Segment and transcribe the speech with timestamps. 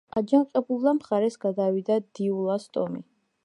[0.19, 3.07] აჯანყებულთა მხარეს გადავიდა დიულას ტომი.